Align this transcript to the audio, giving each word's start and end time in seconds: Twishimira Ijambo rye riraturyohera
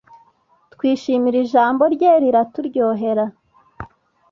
Twishimira 0.73 1.37
Ijambo 1.45 1.83
rye 1.93 2.11
riraturyohera 2.23 3.25